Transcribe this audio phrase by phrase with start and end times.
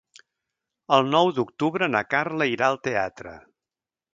[0.95, 3.37] El nou d'octubre na Carla irà al teatre.